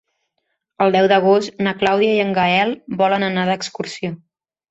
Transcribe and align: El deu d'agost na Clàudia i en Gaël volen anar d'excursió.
El 0.85 0.95
deu 0.95 1.09
d'agost 1.11 1.61
na 1.67 1.73
Clàudia 1.83 2.15
i 2.15 2.23
en 2.25 2.33
Gaël 2.39 2.73
volen 3.03 3.27
anar 3.31 3.45
d'excursió. 3.51 4.13